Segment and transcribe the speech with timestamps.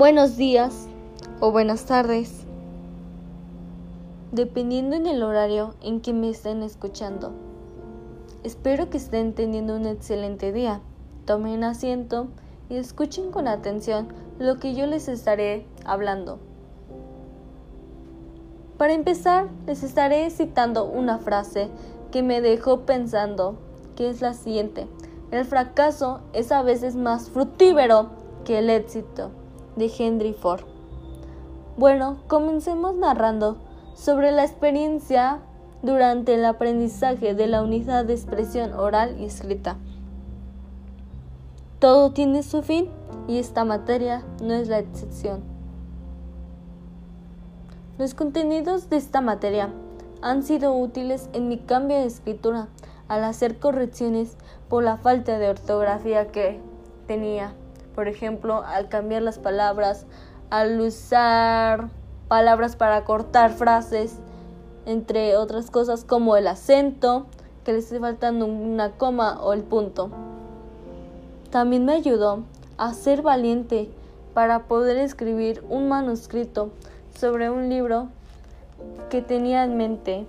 [0.00, 0.88] Buenos días
[1.40, 2.46] o buenas tardes,
[4.32, 7.32] dependiendo en el horario en que me estén escuchando.
[8.42, 10.80] Espero que estén teniendo un excelente día.
[11.26, 12.28] Tomen asiento
[12.70, 14.08] y escuchen con atención
[14.38, 16.38] lo que yo les estaré hablando.
[18.78, 21.68] Para empezar, les estaré citando una frase
[22.10, 23.58] que me dejó pensando,
[23.96, 24.86] que es la siguiente.
[25.30, 28.08] El fracaso es a veces más fructífero
[28.46, 29.32] que el éxito
[29.76, 30.62] de Henry Ford.
[31.76, 33.58] Bueno, comencemos narrando
[33.94, 35.40] sobre la experiencia
[35.82, 39.76] durante el aprendizaje de la unidad de expresión oral y escrita.
[41.78, 42.88] Todo tiene su fin
[43.26, 45.42] y esta materia no es la excepción.
[47.98, 49.72] Los contenidos de esta materia
[50.22, 52.68] han sido útiles en mi cambio de escritura
[53.08, 54.36] al hacer correcciones
[54.68, 56.60] por la falta de ortografía que
[57.06, 57.54] tenía
[58.00, 60.06] por ejemplo, al cambiar las palabras,
[60.48, 61.90] al usar
[62.28, 64.16] palabras para cortar frases,
[64.86, 67.26] entre otras cosas como el acento,
[67.62, 70.08] que le esté faltando una coma o el punto.
[71.50, 72.44] También me ayudó
[72.78, 73.90] a ser valiente
[74.32, 76.70] para poder escribir un manuscrito
[77.14, 78.08] sobre un libro
[79.10, 80.24] que tenía en mente,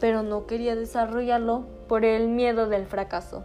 [0.00, 3.44] pero no quería desarrollarlo por el miedo del fracaso.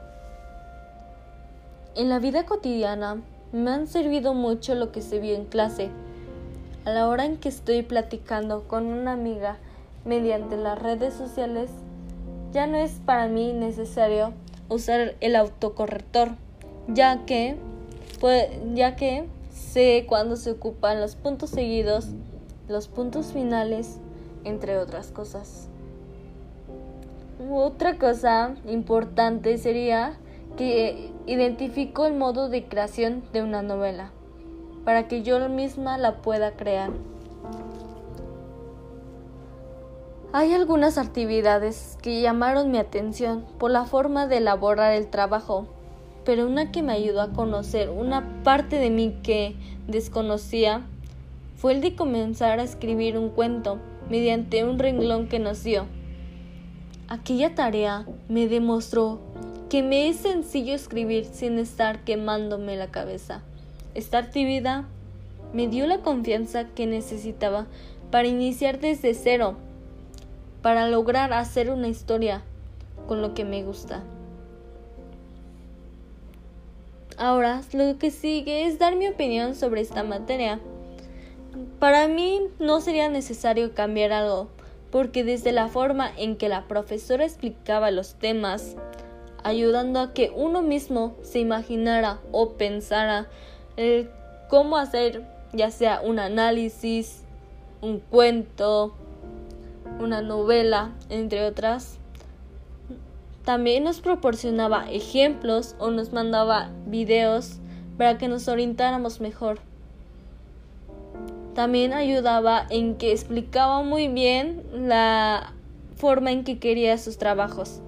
[1.93, 3.21] En la vida cotidiana
[3.53, 5.91] me han servido mucho lo que se vio en clase.
[6.85, 9.57] A la hora en que estoy platicando con una amiga
[10.05, 11.69] mediante las redes sociales,
[12.51, 14.33] ya no es para mí necesario
[14.69, 16.31] usar el autocorrector,
[16.87, 17.55] ya que,
[18.19, 22.07] pues, ya que sé cuándo se ocupan los puntos seguidos,
[22.67, 23.99] los puntos finales,
[24.43, 25.67] entre otras cosas.
[27.51, 30.17] Otra cosa importante sería
[30.57, 34.11] que identifico el modo de creación de una novela
[34.85, 36.91] para que yo misma la pueda crear.
[40.35, 45.67] Hay algunas actividades que llamaron mi atención por la forma de elaborar el trabajo,
[46.25, 49.55] pero una que me ayudó a conocer una parte de mí que
[49.87, 50.81] desconocía
[51.55, 53.77] fue el de comenzar a escribir un cuento
[54.09, 55.85] mediante un renglón que nos dio.
[57.07, 59.19] Aquella tarea me demostró
[59.73, 63.41] que me es sencillo escribir sin estar quemándome la cabeza.
[63.95, 64.83] Esta actividad
[65.51, 67.65] me dio la confianza que necesitaba
[68.11, 69.55] para iniciar desde cero,
[70.61, 72.43] para lograr hacer una historia
[73.07, 74.03] con lo que me gusta.
[77.17, 80.59] Ahora, lo que sigue es dar mi opinión sobre esta materia.
[81.79, 84.49] Para mí no sería necesario cambiar algo,
[84.91, 88.75] porque desde la forma en que la profesora explicaba los temas,
[89.43, 93.27] ayudando a que uno mismo se imaginara o pensara
[94.49, 95.23] cómo hacer
[95.53, 97.23] ya sea un análisis,
[97.81, 98.93] un cuento,
[99.99, 101.97] una novela, entre otras.
[103.45, 107.59] También nos proporcionaba ejemplos o nos mandaba videos
[107.97, 109.59] para que nos orientáramos mejor.
[111.53, 115.53] También ayudaba en que explicaba muy bien la
[115.95, 117.81] forma en que quería sus trabajos.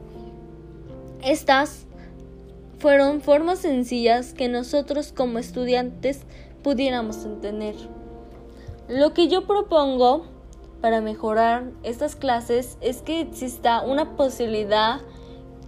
[1.25, 1.87] Estas
[2.77, 6.21] fueron formas sencillas que nosotros como estudiantes
[6.61, 7.73] pudiéramos entender.
[8.87, 10.27] Lo que yo propongo
[10.81, 15.01] para mejorar estas clases es que exista una posibilidad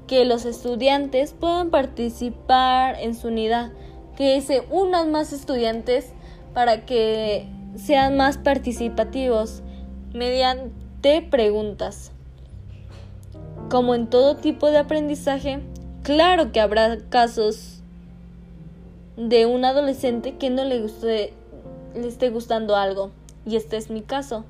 [0.05, 3.71] que los estudiantes puedan participar en su unidad,
[4.15, 6.13] que se unan más estudiantes
[6.53, 9.63] para que sean más participativos
[10.13, 12.11] mediante preguntas.
[13.69, 15.59] Como en todo tipo de aprendizaje,
[16.03, 17.81] claro que habrá casos
[19.17, 21.33] de un adolescente que no le, guste,
[21.93, 23.11] le esté gustando algo,
[23.45, 24.45] y este es mi caso.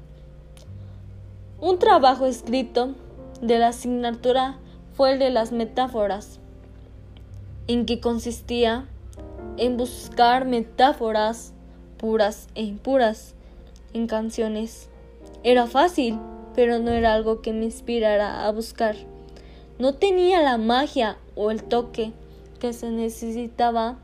[1.59, 2.93] Un trabajo escrito
[3.41, 4.57] de la asignatura
[4.95, 6.39] fue el de las metáforas,
[7.65, 8.85] en que consistía
[9.57, 11.53] en buscar metáforas
[11.97, 13.33] puras e impuras
[13.93, 14.89] en canciones.
[15.43, 16.19] Era fácil,
[16.57, 18.95] pero no era algo que me inspirara a buscar.
[19.77, 22.13] No tenía la magia o el toque
[22.59, 23.99] que se necesitaba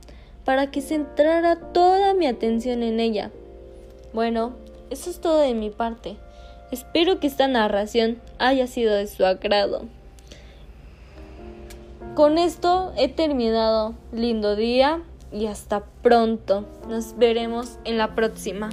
[0.46, 3.32] para que centrara toda mi atención en ella.
[4.14, 4.54] Bueno,
[4.92, 6.16] eso es todo de mi parte.
[6.72, 9.88] Espero que esta narración haya sido de su agrado.
[12.14, 13.96] Con esto he terminado.
[14.12, 15.02] Lindo día
[15.32, 16.68] y hasta pronto.
[16.88, 18.70] Nos veremos en la próxima.